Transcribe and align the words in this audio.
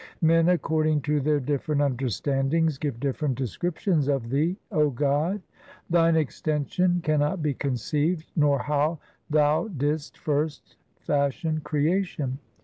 Men 0.23 0.49
according 0.49 1.01
to 1.01 1.19
their 1.19 1.39
different 1.39 1.79
understandings 1.83 2.79
Give 2.79 2.99
different 2.99 3.37
descriptions 3.37 4.07
of 4.07 4.31
Thee, 4.31 4.57
0 4.73 4.89
God. 4.89 5.43
Thine 5.91 6.15
extension 6.15 7.01
cannot 7.03 7.43
be 7.43 7.53
conceived, 7.53 8.25
Nor 8.35 8.57
how 8.57 8.97
Thou 9.29 9.67
didst 9.67 10.17
first 10.17 10.77
fashion 11.01 11.61
creation. 11.63 12.39